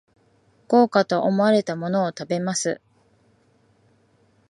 [0.67, 2.81] 豪華と思われたものを食べます